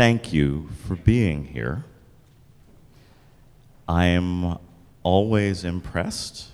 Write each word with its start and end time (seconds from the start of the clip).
thank 0.00 0.32
you 0.32 0.66
for 0.86 0.96
being 0.96 1.44
here. 1.44 1.84
I 3.86 4.06
am 4.06 4.56
always 5.02 5.62
impressed 5.62 6.46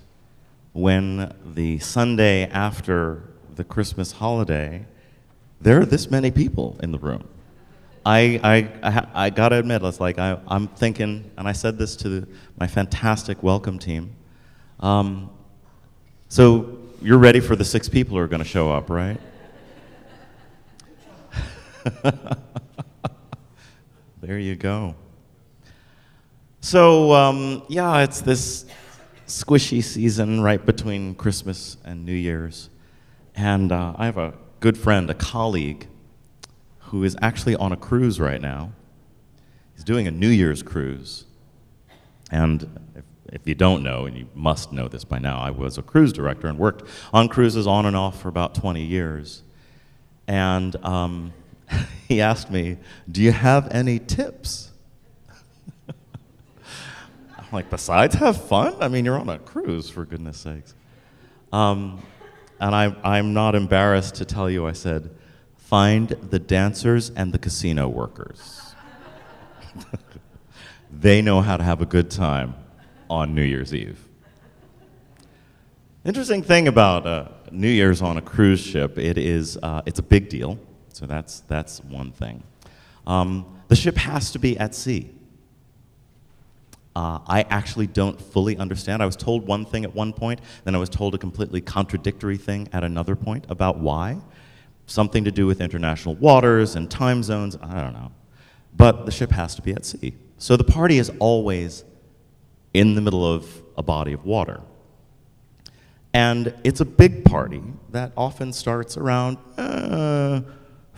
when 0.73 1.33
the 1.55 1.79
Sunday 1.79 2.49
after 2.51 3.23
the 3.55 3.63
Christmas 3.63 4.11
holiday, 4.11 4.85
there 5.61 5.81
are 5.81 5.87
this 5.87 6.11
many 6.11 6.33
people 6.33 6.77
in 6.83 6.91
the 6.91 6.99
room. 6.99 7.29
I, 8.05 8.41
I, 8.43 8.69
I, 8.83 9.07
I 9.27 9.31
gotta 9.31 9.61
admit, 9.61 9.81
it's 9.85 10.01
like 10.01 10.19
I, 10.19 10.41
I'm 10.49 10.67
thinking, 10.67 11.31
and 11.39 11.47
I 11.47 11.53
said 11.53 11.79
this 11.79 11.95
to 11.99 12.09
the, 12.09 12.29
my 12.59 12.67
fantastic 12.67 13.45
welcome 13.45 13.79
team. 13.79 14.11
Um, 14.81 15.31
so 16.29 16.79
you're 17.01 17.17
ready 17.17 17.39
for 17.39 17.55
the 17.55 17.65
six 17.65 17.89
people 17.89 18.17
who 18.17 18.25
are 18.25 18.27
gonna 18.27 18.43
show 18.43 18.73
up, 18.73 18.91
right? 18.91 19.21
there 24.27 24.41
you 24.41 24.57
go. 24.57 24.97
So, 26.61 27.13
um, 27.13 27.63
yeah, 27.69 28.01
it's 28.01 28.21
this 28.23 28.67
squishy 29.29 29.85
season 29.85 30.41
right 30.41 30.67
between 30.67 31.15
Christmas 31.15 31.77
and 31.85 32.05
New 32.05 32.13
Year's. 32.13 32.69
And 33.37 33.71
uh, 33.71 33.95
I 33.97 34.07
have 34.07 34.19
a 34.19 34.35
good 34.59 34.77
friend, 34.77 35.09
a 35.11 35.15
colleague, 35.15 35.87
who 36.79 37.05
is 37.05 37.17
actually 37.23 37.55
on 37.55 37.71
a 37.71 37.77
cruise 37.77 38.19
right 38.19 38.41
now. 38.41 38.73
He's 39.77 39.85
doing 39.85 40.09
a 40.09 40.11
New 40.11 40.31
Year's 40.31 40.61
cruise. 40.61 41.27
And 42.33 42.81
if, 42.97 43.05
if 43.33 43.47
you 43.47 43.55
don't 43.55 43.85
know, 43.85 44.07
and 44.07 44.17
you 44.17 44.29
must 44.35 44.73
know 44.73 44.89
this 44.89 45.05
by 45.05 45.21
now, 45.21 45.39
I 45.39 45.53
was 45.53 45.79
a 45.79 45.83
cruise 45.83 46.13
director 46.13 46.49
and 46.49 46.59
worked 46.59 46.83
on 47.13 47.29
cruises 47.29 47.69
on 47.69 47.87
and 47.87 47.95
off 47.95 48.21
for 48.21 48.29
about 48.29 48.57
20 48.57 48.83
years. 48.83 49.45
And 50.27 50.75
um, 50.85 51.33
he 52.09 52.21
asked 52.21 52.51
me, 52.51 52.79
Do 53.11 53.23
you 53.23 53.33
have 53.33 53.69
any 53.73 53.99
tips? 53.99 54.71
I'm 55.89 57.47
like, 57.53 57.69
Besides 57.71 58.15
have 58.17 58.43
fun? 58.49 58.77
I 58.81 58.89
mean, 58.89 59.05
you're 59.05 59.19
on 59.19 59.29
a 59.29 59.39
cruise, 59.39 59.91
for 59.91 60.05
goodness 60.05 60.39
sakes. 60.39 60.75
Um, 61.53 62.01
and 62.61 62.75
I, 62.75 62.95
I'm 63.03 63.35
not 63.35 63.55
embarrassed 63.55 64.17
to 64.17 64.25
tell 64.25 64.49
you, 64.49 64.67
I 64.67 64.73
said, 64.73 65.11
Find 65.57 66.09
the 66.09 66.39
dancers 66.39 67.11
and 67.11 67.33
the 67.33 67.39
casino 67.39 67.89
workers. 67.89 68.75
they 70.91 71.21
know 71.23 71.41
how 71.41 71.57
to 71.57 71.65
have 71.65 71.83
a 71.83 71.87
good 71.87 72.11
time 72.11 72.55
on 73.11 73.35
New 73.35 73.43
Year's 73.43 73.75
Eve. 73.75 73.99
Interesting 76.05 76.45
thing 76.45 76.69
about 76.69 77.05
uh, 77.05 77.29
New 77.51 77.69
Year's 77.69 78.01
on 78.01 78.17
a 78.17 78.23
cruise 78.23 78.61
ship, 78.61 78.97
it 78.97 79.19
is, 79.19 79.59
uh, 79.61 79.83
it's 79.87 79.99
a 79.99 80.05
big 80.05 80.29
deal. 80.29 80.57
So 80.97 81.05
that's, 81.05 81.41
that's 81.41 81.85
one 81.85 82.11
thing. 82.11 82.43
Um, 83.07 83.45
the 83.69 83.77
ship 83.77 83.99
has 83.99 84.31
to 84.31 84.39
be 84.39 84.59
at 84.59 84.75
sea. 84.75 85.11
Uh, 86.97 87.19
I 87.27 87.43
actually 87.51 87.87
don't 87.87 88.19
fully 88.19 88.57
understand. 88.57 89.03
I 89.03 89.07
was 89.07 89.15
told 89.15 89.47
one 89.47 89.67
thing 89.67 89.85
at 89.85 89.95
one 89.95 90.15
point, 90.15 90.41
then 90.65 90.75
I 90.75 90.79
was 90.79 90.89
told 90.89 91.15
a 91.15 91.19
completely 91.19 91.61
contradictory 91.61 92.39
thing 92.39 92.71
at 92.73 92.83
another 92.83 93.15
point 93.15 93.45
about 93.51 93.79
why. 93.79 94.17
Something 94.87 95.23
to 95.25 95.31
do 95.31 95.47
with 95.47 95.61
international 95.61 96.15
waters 96.15 96.77
and 96.77 96.91
time 96.91 97.23
zones, 97.23 97.59
I 97.61 97.83
don't 97.83 97.93
know. 97.93 98.11
But 98.75 99.05
the 99.05 99.13
ship 99.13 99.33
has 99.33 99.55
to 99.57 99.63
be 99.63 99.73
at 99.73 99.85
sea. 99.85 100.15
So 100.39 100.57
the 100.57 100.65
party 100.65 100.97
is 100.97 101.13
always 101.19 101.85
in 102.73 102.95
the 102.95 103.03
middle 103.03 103.31
of 103.31 103.47
a 103.77 103.83
body 103.83 104.15
of 104.15 104.25
water. 104.25 104.63
And 106.15 106.55
it's 106.65 106.81
a 106.81 106.87
big 106.87 107.23
party 107.27 107.63
that 107.91 108.13
often 108.17 108.55
starts 108.55 108.97
around 108.97 109.37
uh, 109.59 110.41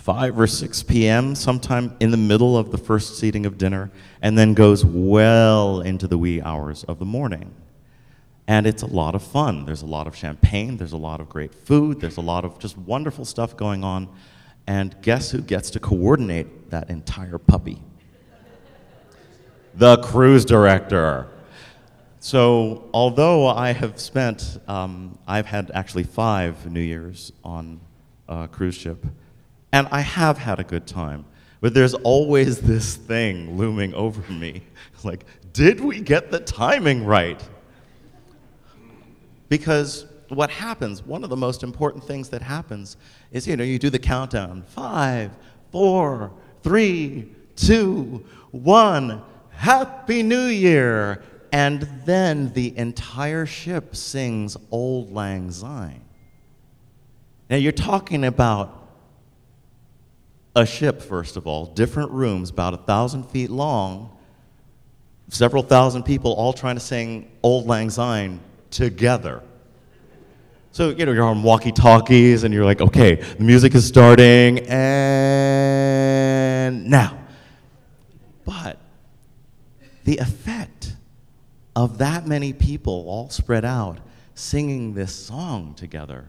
5 0.09 0.41
or 0.41 0.47
6 0.47 0.85
p.m., 0.85 1.35
sometime 1.35 1.95
in 2.01 2.11
the 2.11 2.17
middle 2.17 2.57
of 2.57 2.71
the 2.71 2.79
first 2.79 3.19
seating 3.19 3.45
of 3.45 3.59
dinner, 3.59 3.91
and 4.23 4.39
then 4.39 4.55
goes 4.55 4.83
well 4.83 5.83
into 5.83 6.09
the 6.09 6.17
wee 6.17 6.41
hours 6.41 6.83
of 6.85 6.99
the 6.99 7.05
morning. 7.05 7.55
And 8.47 8.67
it's 8.67 8.81
a 8.81 8.87
lot 8.87 9.15
of 9.15 9.23
fun. 9.23 9.67
There's 9.67 9.83
a 9.83 9.87
lot 9.87 10.07
of 10.07 10.17
champagne, 10.17 10.79
there's 10.79 10.95
a 10.95 10.97
lot 10.97 11.21
of 11.21 11.29
great 11.29 11.55
food, 11.55 12.01
there's 12.01 12.17
a 12.17 12.23
lot 12.23 12.47
of 12.47 12.59
just 12.59 12.79
wonderful 12.79 13.27
stuff 13.27 13.55
going 13.55 13.85
on. 13.85 14.09
And 14.67 14.97
guess 15.03 15.31
who 15.31 15.43
gets 15.43 15.69
to 15.73 15.79
coordinate 15.79 16.71
that 16.71 16.89
entire 16.89 17.37
puppy? 17.37 17.83
The 19.75 19.99
cruise 19.99 20.47
director. 20.47 21.29
So, 22.21 22.89
although 22.95 23.47
I 23.47 23.73
have 23.73 24.01
spent, 24.01 24.59
um, 24.69 25.19
I've 25.27 25.45
had 25.45 25.71
actually 25.75 26.05
five 26.05 26.65
New 26.65 26.81
Year's 26.81 27.31
on 27.45 27.81
a 28.27 28.49
cruise 28.49 28.75
ship, 28.75 29.05
and 29.73 29.89
I 29.91 30.01
have 30.01 30.39
had 30.39 30.59
a 30.59 30.65
good 30.65 30.87
time. 30.87 31.25
But 31.61 31.75
there's 31.75 31.95
always 31.95 32.61
this 32.61 32.95
thing 32.95 33.57
looming 33.57 33.93
over 33.95 34.33
me. 34.33 34.63
like, 35.05 35.25
did 35.53 35.81
we 35.81 36.01
get 36.01 36.31
the 36.31 36.41
timing 36.41 37.05
right? 37.05 37.43
Because 39.49 40.07
what 40.29 40.51
happens, 40.51 41.05
one 41.05 41.25
of 41.25 41.31
the 41.31 41.37
most 41.37 41.63
important 41.63 42.05
things 42.05 42.29
that 42.29 42.43
happens 42.43 42.97
is, 43.33 43.47
you 43.47 43.57
know, 43.57 43.65
you 43.65 43.79
do 43.79 43.91
the 43.91 43.99
countdown 43.99 44.63
five, 44.63 45.33
four, 45.73 46.33
three, 46.63 47.29
two, 47.57 48.25
one, 48.51 49.23
Happy 49.51 50.23
New 50.23 50.47
Year! 50.47 51.23
And 51.51 51.83
then 52.05 52.53
the 52.53 52.77
entire 52.77 53.47
ship 53.47 53.97
sings 53.97 54.57
Auld 54.71 55.11
Lang 55.11 55.51
Syne. 55.51 56.03
Now 57.51 57.57
you're 57.57 57.73
talking 57.73 58.25
about 58.25 58.78
a 60.59 60.67
ship, 60.67 61.01
first 61.01 61.37
of 61.37 61.47
all, 61.47 61.67
different 61.67 62.11
rooms, 62.11 62.51
about 62.51 62.75
a 62.75 62.79
thousand 62.79 63.25
feet 63.25 63.49
long, 63.51 64.17
several 65.29 65.63
thousand 65.63 66.03
people 66.03 66.33
all 66.33 66.53
trying 66.53 66.75
to 66.77 66.81
sing 66.81 67.31
Auld 67.43 67.67
Lang 67.67 67.91
Syne 67.91 68.41
together. 68.71 69.43
So, 70.73 70.91
you 70.91 71.07
know, 71.07 71.13
you're 71.13 71.25
on 71.25 71.43
walkie 71.43 71.73
talkies 71.73 72.45
and 72.45 72.53
you're 72.53 72.65
like, 72.65 72.81
okay, 72.81 73.15
the 73.15 73.43
music 73.43 73.75
is 73.75 73.87
starting 73.87 74.59
and 74.69 75.29
now. 76.89 77.19
But 78.45 78.79
the 80.05 80.19
effect 80.19 80.95
of 81.75 81.99
that 81.99 82.27
many 82.27 82.53
people 82.53 83.05
all 83.09 83.31
spread 83.31 83.65
out 83.65 83.99
singing 84.35 84.95
this 84.95 85.15
song 85.15 85.75
together 85.75 86.29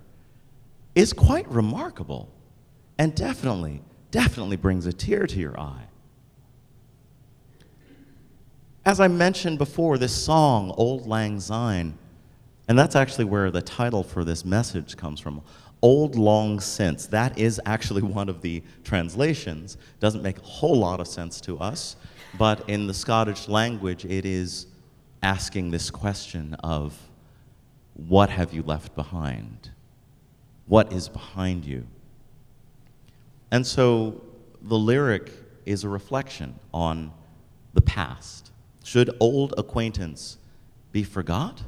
is 0.96 1.14
quite 1.14 1.48
remarkable 1.50 2.30
and 2.98 3.16
definitely 3.16 3.82
definitely 4.12 4.58
brings 4.58 4.86
a 4.86 4.94
tear 4.94 5.28
to 5.28 5.40
your 5.40 5.60
eye. 5.60 5.86
As 8.86 9.00
I 9.00 9.08
mentioned 9.08 9.58
before, 9.58 9.98
this 9.98 10.16
song, 10.16 10.72
Auld 10.72 11.06
Lang 11.06 11.40
Syne, 11.40 11.98
and 12.68 12.78
that's 12.78 12.96
actually 12.96 13.26
where 13.26 13.52
the 13.52 13.62
title 13.62 14.04
for 14.04 14.24
this 14.24 14.46
message 14.46 14.96
comes 14.96 15.20
from. 15.20 15.42
Old 15.82 16.16
Long 16.16 16.60
Since. 16.60 17.08
That 17.08 17.38
is 17.38 17.60
actually 17.66 18.02
one 18.20 18.30
of 18.30 18.42
the 18.42 18.64
translations. 18.84 19.78
Doesn't 20.00 20.22
make 20.22 20.38
a 20.38 20.44
whole 20.44 20.78
lot 20.78 21.00
of 21.00 21.08
sense 21.08 21.42
to 21.42 21.58
us, 21.60 21.96
but 22.38 22.68
in 22.70 22.88
the 22.88 22.94
Scottish 22.94 23.48
language, 23.48 24.06
it 24.06 24.26
is 24.26 24.68
asking 25.24 25.72
this 25.72 25.90
question 25.90 26.54
of 26.56 26.98
what 27.94 28.30
have 28.30 28.54
you 28.54 28.64
left 28.64 28.96
behind? 28.96 29.72
What 30.68 30.94
is 30.94 31.10
behind 31.10 31.66
you? 31.66 31.86
And 33.52 33.66
so 33.66 34.22
the 34.62 34.78
lyric 34.78 35.32
is 35.66 35.84
a 35.84 35.90
reflection 35.90 36.60
on 36.74 37.12
the 37.74 37.82
past. 37.82 38.52
Should 38.84 39.16
old 39.20 39.54
acquaintance 39.58 40.38
be 40.92 41.04
forgot? 41.04 41.62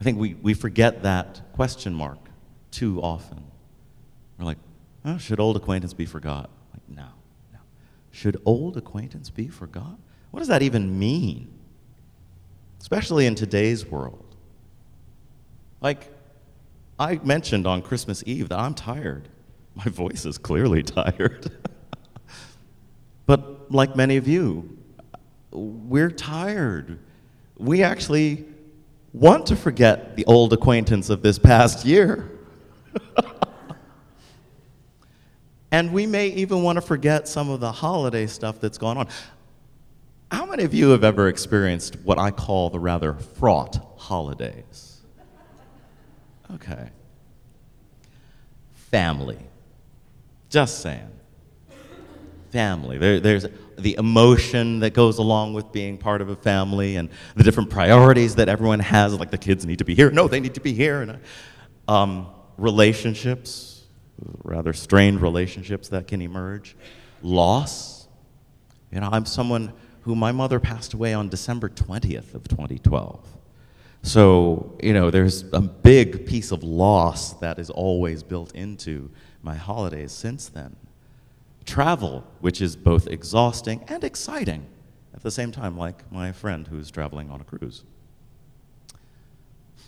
I 0.00 0.04
think 0.04 0.18
we, 0.18 0.34
we 0.34 0.54
forget 0.54 1.02
that 1.02 1.52
question 1.52 1.94
mark 1.94 2.18
too 2.70 3.00
often. 3.00 3.44
We're 4.38 4.44
like, 4.44 4.58
oh, 5.04 5.18
should 5.18 5.40
old 5.40 5.56
acquaintance 5.56 5.92
be 5.92 6.06
forgot? 6.06 6.50
Like, 6.72 6.82
no, 6.88 7.08
no. 7.52 7.58
Should 8.10 8.40
old 8.44 8.76
acquaintance 8.76 9.30
be 9.30 9.48
forgot? 9.48 9.98
What 10.30 10.40
does 10.40 10.48
that 10.48 10.62
even 10.62 10.98
mean? 10.98 11.48
Especially 12.80 13.26
in 13.26 13.34
today's 13.34 13.86
world. 13.86 14.36
Like, 15.80 16.12
I 16.98 17.20
mentioned 17.22 17.66
on 17.66 17.82
Christmas 17.82 18.22
Eve 18.26 18.48
that 18.48 18.58
I'm 18.58 18.74
tired. 18.74 19.28
My 19.84 19.90
voice 19.90 20.26
is 20.26 20.38
clearly 20.38 20.82
tired. 20.82 21.50
but 23.26 23.72
like 23.72 23.94
many 23.94 24.16
of 24.16 24.26
you, 24.26 24.76
we're 25.52 26.10
tired. 26.10 26.98
We 27.56 27.82
actually 27.82 28.44
want 29.12 29.46
to 29.46 29.56
forget 29.56 30.16
the 30.16 30.24
old 30.24 30.52
acquaintance 30.52 31.10
of 31.10 31.22
this 31.22 31.38
past 31.38 31.84
year. 31.84 32.30
and 35.70 35.92
we 35.92 36.06
may 36.06 36.28
even 36.28 36.62
want 36.62 36.76
to 36.76 36.82
forget 36.82 37.28
some 37.28 37.48
of 37.48 37.60
the 37.60 37.70
holiday 37.70 38.26
stuff 38.26 38.60
that's 38.60 38.78
gone 38.78 38.96
on. 38.96 39.08
How 40.30 40.44
many 40.44 40.64
of 40.64 40.74
you 40.74 40.90
have 40.90 41.04
ever 41.04 41.28
experienced 41.28 41.96
what 42.00 42.18
I 42.18 42.32
call 42.32 42.70
the 42.70 42.80
rather 42.80 43.14
fraught 43.14 43.78
holidays? 43.96 45.00
Okay. 46.52 46.90
Family. 48.72 49.38
Just 50.48 50.80
saying. 50.80 51.10
family. 52.50 52.96
There, 52.96 53.20
there's 53.20 53.46
the 53.76 53.94
emotion 53.98 54.80
that 54.80 54.94
goes 54.94 55.18
along 55.18 55.52
with 55.52 55.70
being 55.70 55.98
part 55.98 56.22
of 56.22 56.30
a 56.30 56.36
family 56.36 56.96
and 56.96 57.10
the 57.36 57.44
different 57.44 57.68
priorities 57.70 58.36
that 58.36 58.48
everyone 58.48 58.80
has, 58.80 59.14
like 59.14 59.30
the 59.30 59.38
kids 59.38 59.66
need 59.66 59.78
to 59.78 59.84
be 59.84 59.94
here. 59.94 60.10
No, 60.10 60.28
they 60.28 60.40
need 60.40 60.54
to 60.54 60.60
be 60.60 60.72
here. 60.72 61.02
And, 61.02 61.20
um, 61.86 62.28
relationships, 62.56 63.84
rather 64.42 64.72
strained 64.72 65.20
relationships 65.20 65.88
that 65.90 66.08
can 66.08 66.22
emerge. 66.22 66.76
Loss. 67.22 68.08
You 68.90 69.00
know, 69.00 69.10
I'm 69.12 69.26
someone 69.26 69.72
who 70.02 70.14
my 70.14 70.32
mother 70.32 70.58
passed 70.58 70.94
away 70.94 71.12
on 71.12 71.28
December 71.28 71.68
20th 71.68 72.34
of 72.34 72.48
2012. 72.48 73.26
So, 74.02 74.78
you 74.82 74.94
know, 74.94 75.10
there's 75.10 75.44
a 75.52 75.60
big 75.60 76.26
piece 76.26 76.50
of 76.50 76.62
loss 76.62 77.34
that 77.34 77.58
is 77.58 77.68
always 77.68 78.22
built 78.22 78.54
into 78.54 79.10
my 79.42 79.54
holidays 79.54 80.12
since 80.12 80.48
then. 80.48 80.76
Travel, 81.64 82.24
which 82.40 82.60
is 82.60 82.76
both 82.76 83.06
exhausting 83.06 83.84
and 83.88 84.02
exciting 84.02 84.66
at 85.14 85.22
the 85.22 85.30
same 85.30 85.52
time, 85.52 85.76
like 85.76 86.10
my 86.12 86.32
friend 86.32 86.66
who's 86.66 86.90
traveling 86.90 87.30
on 87.30 87.40
a 87.40 87.44
cruise. 87.44 87.84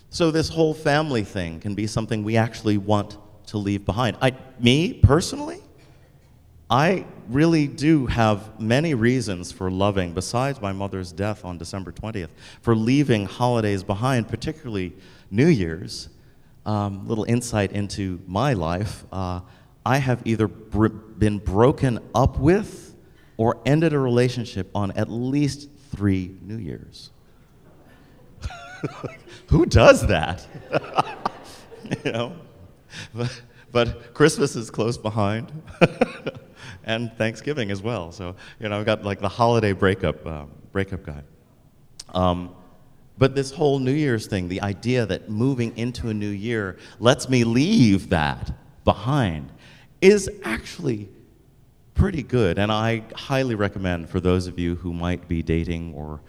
So, 0.09 0.29
this 0.29 0.49
whole 0.49 0.73
family 0.73 1.23
thing 1.23 1.59
can 1.61 1.73
be 1.73 1.87
something 1.87 2.23
we 2.23 2.35
actually 2.35 2.77
want 2.77 3.17
to 3.47 3.57
leave 3.57 3.85
behind. 3.85 4.17
I, 4.21 4.33
me 4.59 4.93
personally, 4.93 5.61
I 6.69 7.05
really 7.27 7.67
do 7.67 8.05
have 8.07 8.59
many 8.59 8.93
reasons 8.93 9.51
for 9.51 9.71
loving, 9.71 10.13
besides 10.13 10.61
my 10.61 10.71
mother's 10.71 11.11
death 11.11 11.43
on 11.43 11.57
December 11.57 11.91
20th, 11.91 12.29
for 12.61 12.75
leaving 12.75 13.25
holidays 13.25 13.83
behind, 13.83 14.27
particularly 14.27 14.93
New 15.29 15.47
Year's. 15.47 16.09
Um, 16.65 17.07
little 17.07 17.23
insight 17.23 17.71
into 17.71 18.21
my 18.27 18.53
life. 18.53 19.03
Uh, 19.11 19.41
I 19.85 19.97
have 19.97 20.21
either 20.25 20.47
br- 20.47 20.87
been 20.87 21.39
broken 21.39 21.99
up 22.13 22.37
with 22.37 22.95
or 23.37 23.59
ended 23.65 23.93
a 23.93 23.99
relationship 23.99 24.69
on 24.75 24.91
at 24.91 25.09
least 25.09 25.69
three 25.91 26.35
New 26.41 26.57
Year's. 26.57 27.09
Who 29.47 29.65
does 29.65 30.05
that? 30.07 30.45
you 32.05 32.11
know? 32.11 32.35
But, 33.13 33.41
but 33.71 34.13
Christmas 34.13 34.55
is 34.55 34.69
close 34.69 34.97
behind. 34.97 35.51
and 36.83 37.11
Thanksgiving 37.17 37.71
as 37.71 37.81
well. 37.81 38.11
So, 38.11 38.35
you 38.59 38.69
know, 38.69 38.79
I've 38.79 38.85
got 38.85 39.03
like 39.03 39.19
the 39.19 39.29
holiday 39.29 39.73
breakup, 39.73 40.25
uh, 40.25 40.45
breakup 40.71 41.03
guy. 41.03 41.21
Um, 42.09 42.55
but 43.21 43.35
this 43.35 43.51
whole 43.51 43.77
New 43.77 43.93
Year's 43.93 44.25
thing, 44.25 44.47
the 44.47 44.63
idea 44.63 45.05
that 45.05 45.29
moving 45.29 45.77
into 45.77 46.09
a 46.09 46.13
new 46.13 46.31
year 46.31 46.79
lets 46.99 47.29
me 47.29 47.43
leave 47.43 48.09
that 48.09 48.51
behind, 48.83 49.51
is 50.01 50.27
actually 50.43 51.07
pretty 51.93 52.23
good. 52.23 52.57
And 52.57 52.71
I 52.71 53.03
highly 53.13 53.53
recommend 53.53 54.09
for 54.09 54.19
those 54.19 54.47
of 54.47 54.57
you 54.57 54.73
who 54.73 54.91
might 54.91 55.27
be 55.27 55.43
dating 55.43 55.93
or 55.93 56.19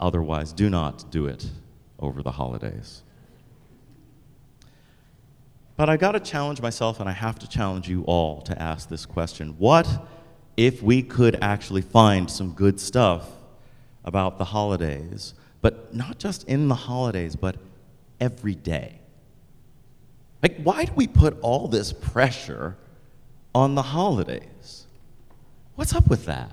otherwise, 0.00 0.52
do 0.52 0.68
not 0.68 1.08
do 1.12 1.26
it 1.26 1.48
over 2.00 2.20
the 2.20 2.32
holidays. 2.32 3.04
But 5.76 5.88
I 5.88 5.96
got 5.96 6.12
to 6.12 6.20
challenge 6.20 6.60
myself, 6.60 6.98
and 6.98 7.08
I 7.08 7.12
have 7.12 7.38
to 7.38 7.48
challenge 7.48 7.88
you 7.88 8.02
all 8.08 8.42
to 8.42 8.60
ask 8.60 8.88
this 8.88 9.06
question 9.06 9.54
What 9.56 10.04
if 10.56 10.82
we 10.82 11.00
could 11.00 11.38
actually 11.40 11.82
find 11.82 12.28
some 12.28 12.54
good 12.54 12.80
stuff 12.80 13.30
about 14.04 14.38
the 14.38 14.46
holidays, 14.46 15.34
but 15.60 15.94
not 15.94 16.18
just 16.18 16.48
in 16.48 16.68
the 16.68 16.74
holidays, 16.74 17.36
but 17.36 17.56
every 18.20 18.54
day? 18.54 19.00
Like, 20.42 20.60
why 20.62 20.84
do 20.84 20.92
we 20.94 21.06
put 21.06 21.38
all 21.40 21.68
this 21.68 21.92
pressure 21.92 22.76
on 23.54 23.74
the 23.74 23.82
holidays? 23.82 24.86
What's 25.74 25.94
up 25.94 26.08
with 26.08 26.26
that? 26.26 26.52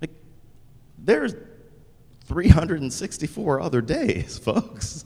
Like, 0.00 0.10
there's 0.98 1.34
364 2.26 3.60
other 3.60 3.80
days, 3.80 4.38
folks. 4.42 5.04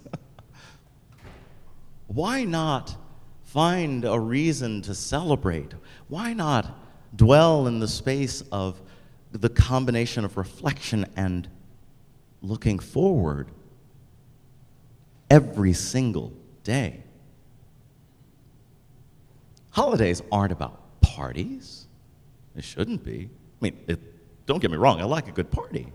Why 2.09 2.45
not 2.45 2.97
find 3.45 4.05
a 4.05 4.19
reason 4.19 4.83
to 4.83 4.95
celebrate? 4.95 5.75
Why 6.09 6.33
not 6.33 6.77
dwell 7.15 7.67
in 7.67 7.79
the 7.79 7.89
space 7.89 8.43
of 8.51 8.81
the 9.33 9.49
combination 9.49 10.25
of 10.25 10.37
reflection 10.37 11.07
and 11.15 11.49
looking 12.43 12.79
forward 12.79 13.49
every 15.31 15.73
single 15.73 16.33
day? 16.65 17.03
Holidays 19.71 20.23
aren't 20.33 20.53
about 20.53 21.01
parties. 21.01 21.87
They 22.55 22.63
shouldn't 22.63 23.05
be. 23.05 23.31
I 23.61 23.65
mean, 23.65 23.79
it, 23.87 24.01
don't 24.47 24.61
get 24.61 24.71
me 24.71 24.77
wrong, 24.77 25.01
I 25.01 25.05
like 25.05 25.29
a 25.29 25.33
good 25.33 25.51
party. 25.51 25.93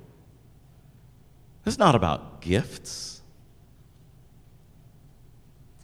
It's 1.65 1.77
not 1.77 1.95
about 1.95 2.41
gifts. 2.41 3.21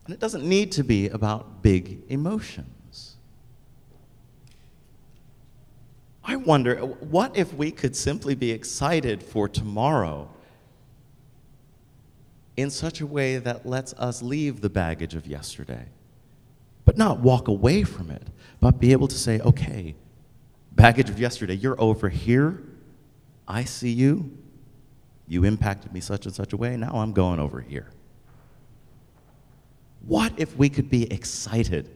And 0.06 0.14
it 0.14 0.20
doesn't 0.20 0.44
need 0.44 0.72
to 0.74 0.84
be 0.84 1.10
about 1.10 1.62
big 1.62 2.02
emotions. 2.08 3.16
I 6.24 6.36
wonder 6.36 6.78
what 6.78 7.36
if 7.36 7.54
we 7.54 7.72
could 7.72 7.96
simply 7.96 8.36
be 8.36 8.52
excited 8.52 9.24
for 9.24 9.50
tomorrow 9.50 10.30
in 12.58 12.70
such 12.70 13.02
a 13.02 13.06
way 13.06 13.38
that 13.38 13.66
lets 13.66 13.94
us 13.94 14.22
leave 14.22 14.62
the 14.62 14.70
baggage 14.70 15.16
of 15.16 15.26
yesterday, 15.26 15.86
but 16.86 16.98
not 16.98 17.20
walk 17.20 17.48
away 17.48 17.84
from 17.84 18.12
it, 18.12 18.28
but 18.60 18.80
be 18.80 18.92
able 18.92 19.08
to 19.08 19.18
say, 19.18 19.40
okay, 19.40 19.96
baggage 20.74 21.10
of 21.10 21.20
yesterday, 21.20 21.56
you're 21.56 21.80
over 21.80 22.10
here. 22.10 22.62
I 23.48 23.64
see 23.64 23.92
you. 23.92 24.38
You 25.28 25.46
impacted 25.46 25.94
me 25.94 26.02
such 26.02 26.26
and 26.26 26.36
such 26.36 26.54
a 26.54 26.58
way. 26.58 26.76
Now 26.76 26.92
I'm 26.96 27.14
going 27.14 27.40
over 27.40 27.62
here. 27.62 27.90
What 30.06 30.34
if 30.38 30.58
we 30.58 30.70
could 30.70 30.90
be 30.90 31.12
excited 31.12 31.90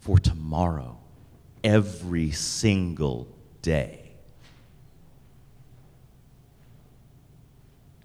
for 0.00 0.18
tomorrow 0.18 0.98
every 1.62 2.30
single 2.30 3.28
day? 3.62 4.10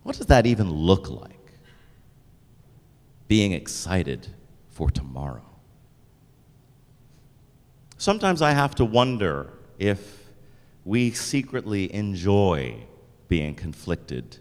What 0.04 0.18
does 0.18 0.28
that 0.28 0.46
even 0.46 0.70
look 0.72 1.10
like? 1.10 1.43
Being 3.34 3.54
excited 3.54 4.28
for 4.70 4.92
tomorrow. 4.92 5.50
Sometimes 7.98 8.44
I 8.44 8.52
have 8.52 8.76
to 8.76 8.86
wonder 8.86 9.52
if 9.80 10.30
we 10.86 11.10
secretly 11.10 11.92
enjoy 11.92 12.84
being 13.28 13.56
conflicted 13.56 14.38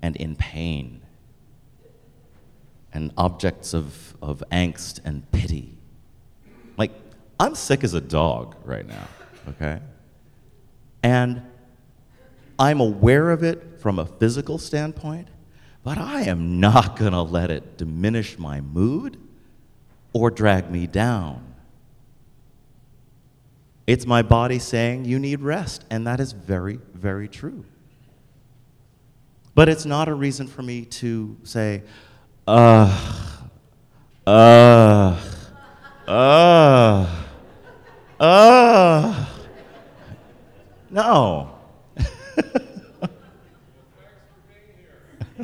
and 0.00 0.14
in 0.14 0.36
pain, 0.36 1.02
and 2.92 3.10
objects 3.16 3.74
of, 3.74 4.14
of 4.22 4.44
angst 4.52 5.00
and 5.04 5.28
pity. 5.32 5.76
Like, 6.76 6.92
I'm 7.40 7.56
sick 7.56 7.82
as 7.82 7.94
a 7.94 8.00
dog 8.00 8.54
right 8.64 8.86
now, 8.86 9.08
okay? 9.48 9.80
And 11.02 11.42
I'm 12.60 12.78
aware 12.78 13.32
of 13.32 13.42
it 13.42 13.80
from 13.80 13.98
a 13.98 14.06
physical 14.06 14.56
standpoint, 14.56 15.26
but 15.82 15.98
I 15.98 16.22
am 16.22 16.60
not 16.60 16.96
going 16.96 17.12
to 17.12 17.22
let 17.22 17.50
it 17.50 17.78
diminish 17.78 18.38
my 18.38 18.60
mood 18.60 19.16
or 20.12 20.30
drag 20.30 20.70
me 20.70 20.86
down. 20.86 21.54
It's 23.86 24.06
my 24.06 24.22
body 24.22 24.58
saying 24.58 25.04
you 25.04 25.18
need 25.18 25.40
rest, 25.40 25.84
and 25.90 26.06
that 26.06 26.20
is 26.20 26.32
very, 26.32 26.78
very 26.94 27.28
true. 27.28 27.64
But 29.54 29.68
it's 29.68 29.84
not 29.84 30.08
a 30.08 30.14
reason 30.14 30.46
for 30.46 30.62
me 30.62 30.84
to 30.84 31.36
say, 31.42 31.82
uh, 32.46 33.26
uh, 34.26 35.20
uh, 36.06 37.22
uh. 38.20 39.26
No. 40.90 41.50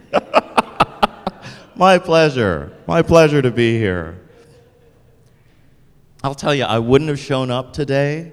My 1.77 1.99
pleasure. 1.99 2.73
My 2.87 3.03
pleasure 3.03 3.43
to 3.43 3.51
be 3.51 3.79
here. 3.79 4.21
I'll 6.25 6.35
tell 6.35 6.55
you, 6.55 6.65
I 6.65 6.79
wouldn't 6.79 7.09
have 7.09 7.19
shown 7.19 7.51
up 7.51 7.73
today 7.73 8.33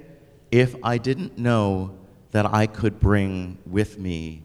if 0.52 0.76
I 0.84 0.98
didn't 0.98 1.38
know 1.38 1.98
that 2.32 2.46
I 2.46 2.68
could 2.68 3.00
bring 3.00 3.58
with 3.66 4.00
me 4.00 4.44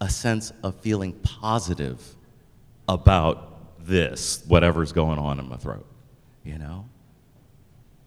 a 0.00 0.08
sense 0.08 0.52
of 0.62 0.76
feeling 0.76 1.12
positive 1.14 2.00
about 2.88 3.84
this, 3.84 4.44
whatever's 4.46 4.92
going 4.92 5.18
on 5.18 5.38
in 5.38 5.48
my 5.48 5.56
throat, 5.56 5.86
you 6.44 6.58
know? 6.58 6.88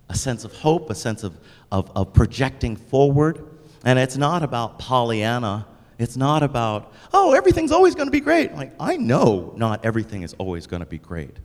A 0.09 0.15
sense 0.15 0.43
of 0.43 0.53
hope, 0.53 0.89
a 0.89 0.95
sense 0.95 1.23
of, 1.23 1.39
of, 1.71 1.91
of 1.95 2.13
projecting 2.13 2.75
forward. 2.75 3.45
And 3.83 3.97
it's 3.99 4.17
not 4.17 4.43
about 4.43 4.79
Pollyanna. 4.79 5.67
It's 6.01 6.17
not 6.17 6.41
about, 6.43 6.93
oh, 7.13 7.33
everything's 7.33 7.71
always 7.71 7.95
going 7.95 8.07
to 8.07 8.11
be 8.11 8.19
great. 8.19 8.53
Like, 8.53 8.73
I 8.79 8.97
know 8.97 9.53
not 9.55 9.85
everything 9.85 10.23
is 10.23 10.33
always 10.33 10.65
going 10.67 10.79
to 10.79 10.85
be 10.85 10.97
great. 10.97 11.37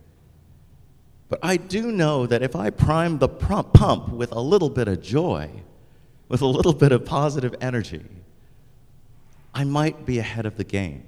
But 1.28 1.40
I 1.42 1.56
do 1.56 1.92
know 1.92 2.26
that 2.26 2.42
if 2.42 2.56
I 2.56 2.70
prime 2.70 3.18
the 3.18 3.28
pump 3.28 4.08
with 4.08 4.32
a 4.32 4.40
little 4.40 4.70
bit 4.70 4.88
of 4.88 5.02
joy, 5.02 5.50
with 6.28 6.40
a 6.40 6.46
little 6.46 6.72
bit 6.72 6.92
of 6.92 7.04
positive 7.04 7.54
energy, 7.60 8.04
I 9.52 9.64
might 9.64 10.06
be 10.06 10.18
ahead 10.18 10.46
of 10.46 10.56
the 10.56 10.64
game. 10.64 11.04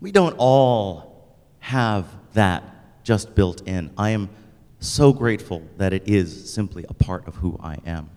We 0.00 0.12
don't 0.12 0.34
all 0.38 1.36
have 1.60 2.06
that 2.32 3.04
just 3.04 3.34
built 3.34 3.66
in. 3.66 3.90
I 3.98 4.10
am 4.10 4.30
so 4.78 5.12
grateful 5.12 5.62
that 5.76 5.92
it 5.92 6.08
is 6.08 6.52
simply 6.52 6.86
a 6.88 6.94
part 6.94 7.28
of 7.28 7.36
who 7.36 7.58
I 7.62 7.78
am. 7.84 8.10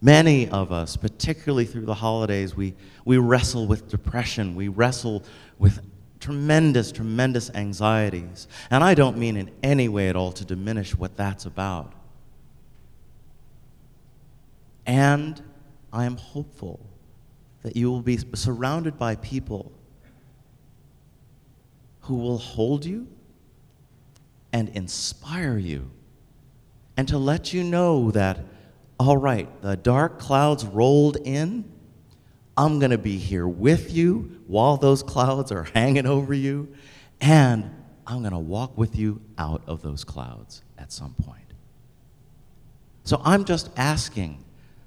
Many 0.00 0.48
of 0.48 0.70
us, 0.70 0.96
particularly 0.96 1.64
through 1.64 1.86
the 1.86 1.94
holidays, 1.94 2.54
we, 2.54 2.74
we 3.04 3.18
wrestle 3.18 3.66
with 3.66 3.88
depression. 3.88 4.54
We 4.54 4.68
wrestle 4.68 5.24
with 5.58 5.80
tremendous, 6.20 6.92
tremendous 6.92 7.50
anxieties. 7.54 8.46
And 8.70 8.84
I 8.84 8.94
don't 8.94 9.18
mean 9.18 9.36
in 9.36 9.50
any 9.62 9.88
way 9.88 10.08
at 10.08 10.16
all 10.16 10.32
to 10.32 10.44
diminish 10.44 10.94
what 10.94 11.16
that's 11.16 11.46
about. 11.46 11.94
And 14.86 15.42
I 15.92 16.04
am 16.04 16.16
hopeful 16.16 16.80
that 17.62 17.76
you 17.76 17.90
will 17.90 18.02
be 18.02 18.18
surrounded 18.34 18.98
by 18.98 19.16
people 19.16 19.72
who 22.02 22.16
will 22.16 22.38
hold 22.38 22.84
you 22.84 23.06
and 24.52 24.68
inspire 24.70 25.58
you 25.58 25.90
and 26.96 27.06
to 27.08 27.18
let 27.18 27.52
you 27.52 27.62
know 27.62 28.10
that, 28.12 28.40
all 28.98 29.16
right, 29.16 29.48
the 29.62 29.76
dark 29.76 30.18
clouds 30.18 30.64
rolled 30.64 31.16
in. 31.24 31.64
I'm 32.56 32.80
going 32.80 32.90
to 32.90 32.98
be 32.98 33.16
here 33.16 33.46
with 33.46 33.92
you 33.92 34.42
while 34.48 34.76
those 34.76 35.02
clouds 35.02 35.52
are 35.52 35.62
hanging 35.74 36.06
over 36.06 36.34
you, 36.34 36.68
and 37.20 37.70
I'm 38.06 38.20
going 38.20 38.32
to 38.32 38.38
walk 38.38 38.76
with 38.76 38.96
you 38.96 39.20
out 39.36 39.62
of 39.66 39.82
those 39.82 40.02
clouds 40.02 40.62
at 40.76 40.90
some 40.90 41.14
point. 41.14 41.44
So 43.04 43.20
I'm 43.24 43.44
just 43.44 43.70
asking 43.76 44.44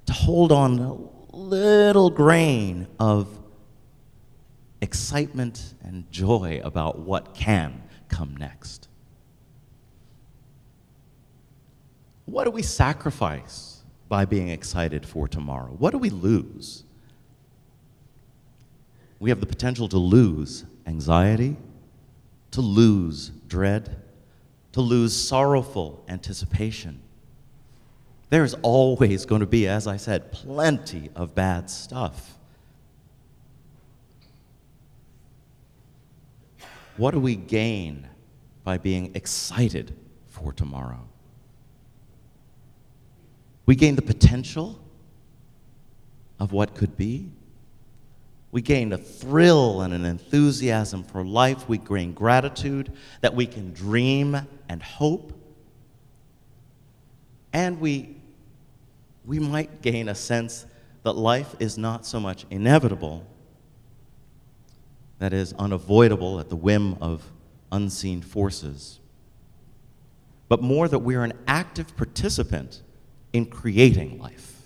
to 0.07 0.13
hold 0.13 0.51
on 0.51 0.79
a 0.79 1.35
little 1.35 2.09
grain 2.09 2.87
of 2.99 3.39
excitement 4.81 5.73
and 5.83 6.11
joy 6.11 6.59
about 6.63 6.99
what 6.99 7.33
can 7.33 7.81
come 8.09 8.35
next. 8.35 8.89
What 12.25 12.43
do 12.43 12.51
we 12.51 12.61
sacrifice 12.61 13.70
by 14.11 14.25
being 14.25 14.49
excited 14.49 15.05
for 15.05 15.25
tomorrow? 15.25 15.73
What 15.79 15.91
do 15.91 15.97
we 15.97 16.09
lose? 16.09 16.83
We 19.21 19.29
have 19.29 19.39
the 19.39 19.45
potential 19.45 19.87
to 19.87 19.97
lose 19.97 20.65
anxiety, 20.85 21.55
to 22.51 22.59
lose 22.59 23.29
dread, 23.47 24.01
to 24.73 24.81
lose 24.81 25.15
sorrowful 25.15 26.03
anticipation. 26.09 27.01
There's 28.29 28.53
always 28.55 29.25
going 29.25 29.39
to 29.39 29.47
be, 29.47 29.65
as 29.69 29.87
I 29.87 29.95
said, 29.95 30.33
plenty 30.33 31.09
of 31.15 31.33
bad 31.33 31.69
stuff. 31.69 32.37
What 36.97 37.11
do 37.11 37.21
we 37.21 37.37
gain 37.37 38.09
by 38.65 38.77
being 38.77 39.15
excited 39.15 39.95
for 40.27 40.51
tomorrow? 40.51 41.07
We 43.65 43.75
gain 43.75 43.95
the 43.95 44.01
potential 44.01 44.79
of 46.39 46.51
what 46.51 46.75
could 46.75 46.97
be. 46.97 47.29
We 48.51 48.61
gain 48.61 48.91
a 48.91 48.97
thrill 48.97 49.81
and 49.81 49.93
an 49.93 50.05
enthusiasm 50.05 51.03
for 51.03 51.23
life. 51.23 51.69
We 51.69 51.77
gain 51.77 52.13
gratitude 52.13 52.91
that 53.21 53.33
we 53.33 53.45
can 53.45 53.73
dream 53.73 54.37
and 54.67 54.83
hope. 54.83 55.33
And 57.53 57.79
we, 57.79 58.17
we 59.25 59.39
might 59.39 59.81
gain 59.81 60.09
a 60.09 60.15
sense 60.15 60.65
that 61.03 61.13
life 61.13 61.55
is 61.59 61.77
not 61.77 62.05
so 62.05 62.19
much 62.19 62.45
inevitable, 62.49 63.25
that 65.19 65.33
is, 65.33 65.53
unavoidable 65.53 66.39
at 66.39 66.49
the 66.49 66.55
whim 66.55 66.95
of 67.01 67.23
unseen 67.71 68.21
forces, 68.21 68.99
but 70.49 70.61
more 70.61 70.87
that 70.87 70.99
we 70.99 71.15
are 71.15 71.23
an 71.23 71.33
active 71.47 71.95
participant 71.95 72.81
in 73.33 73.45
creating 73.45 74.19
life. 74.19 74.61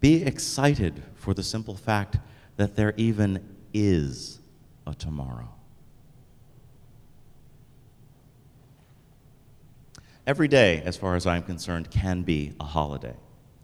Be 0.00 0.22
excited 0.22 1.02
for 1.14 1.34
the 1.34 1.42
simple 1.42 1.76
fact 1.76 2.18
that 2.56 2.74
there 2.74 2.94
even 2.96 3.56
is 3.74 4.40
a 4.86 4.94
tomorrow. 4.94 5.48
Every 10.26 10.48
day, 10.48 10.82
as 10.84 10.96
far 10.96 11.16
as 11.16 11.26
I'm 11.26 11.42
concerned, 11.42 11.90
can 11.90 12.22
be 12.22 12.54
a 12.60 12.64
holiday, 12.64 13.16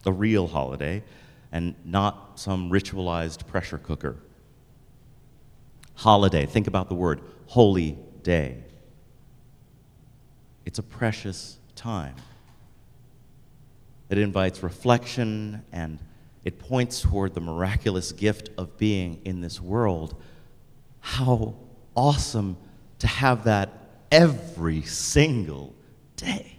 a 0.05 0.11
real 0.11 0.47
holiday, 0.47 1.03
and 1.51 1.75
not 1.85 2.39
some 2.39 2.69
ritualized 2.69 3.47
pressure 3.47 3.77
cooker. 3.77 4.17
Holiday, 5.95 6.45
think 6.45 6.67
about 6.67 6.89
the 6.89 6.95
word 6.95 7.21
holy 7.47 7.97
day. 8.23 8.63
It's 10.65 10.79
a 10.79 10.83
precious 10.83 11.57
time. 11.75 12.15
It 14.09 14.17
invites 14.17 14.63
reflection 14.63 15.63
and 15.71 15.99
it 16.43 16.59
points 16.59 17.01
toward 17.01 17.33
the 17.33 17.41
miraculous 17.41 18.11
gift 18.11 18.49
of 18.57 18.77
being 18.77 19.21
in 19.25 19.41
this 19.41 19.61
world. 19.61 20.21
How 20.99 21.55
awesome 21.95 22.57
to 22.99 23.07
have 23.07 23.43
that 23.45 23.73
every 24.11 24.81
single 24.83 25.75
day. 26.15 26.57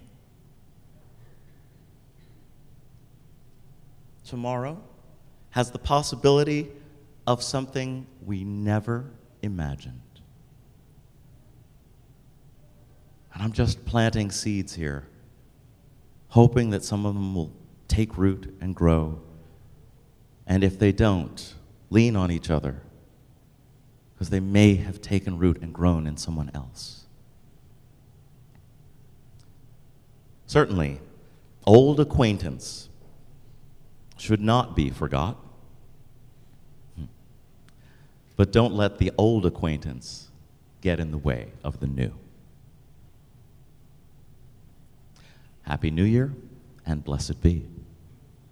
Tomorrow 4.24 4.78
has 5.50 5.70
the 5.70 5.78
possibility 5.78 6.68
of 7.26 7.42
something 7.42 8.06
we 8.24 8.44
never 8.44 9.10
imagined. 9.42 10.00
And 13.38 13.44
I'm 13.44 13.52
just 13.52 13.84
planting 13.84 14.32
seeds 14.32 14.74
here, 14.74 15.06
hoping 16.30 16.70
that 16.70 16.82
some 16.82 17.06
of 17.06 17.14
them 17.14 17.36
will 17.36 17.52
take 17.86 18.18
root 18.18 18.52
and 18.60 18.74
grow. 18.74 19.20
And 20.44 20.64
if 20.64 20.76
they 20.76 20.90
don't, 20.90 21.54
lean 21.88 22.16
on 22.16 22.32
each 22.32 22.50
other, 22.50 22.82
because 24.12 24.30
they 24.30 24.40
may 24.40 24.74
have 24.74 25.00
taken 25.00 25.38
root 25.38 25.62
and 25.62 25.72
grown 25.72 26.04
in 26.04 26.16
someone 26.16 26.50
else. 26.52 27.06
Certainly, 30.46 31.00
old 31.64 32.00
acquaintance 32.00 32.88
should 34.16 34.40
not 34.40 34.74
be 34.74 34.90
forgot. 34.90 35.36
But 38.34 38.50
don't 38.50 38.74
let 38.74 38.98
the 38.98 39.12
old 39.16 39.46
acquaintance 39.46 40.32
get 40.80 40.98
in 40.98 41.12
the 41.12 41.18
way 41.18 41.52
of 41.62 41.78
the 41.78 41.86
new. 41.86 42.12
Happy 45.68 45.90
New 45.90 46.04
Year 46.04 46.32
and 46.86 47.04
blessed 47.04 47.42
be. 47.42 47.66